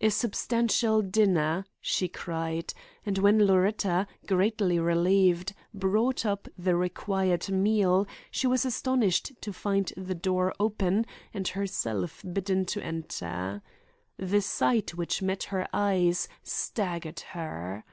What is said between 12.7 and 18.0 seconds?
enter. The sight which met her eyes staggered her.